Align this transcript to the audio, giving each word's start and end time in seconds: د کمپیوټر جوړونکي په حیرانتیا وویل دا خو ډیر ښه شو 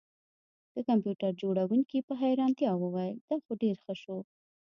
د 0.73 0.75
کمپیوټر 0.87 1.31
جوړونکي 1.41 1.97
په 2.07 2.13
حیرانتیا 2.21 2.71
وویل 2.77 3.17
دا 3.29 3.35
خو 3.43 3.51
ډیر 3.63 3.75
ښه 3.83 3.93
شو 4.01 4.17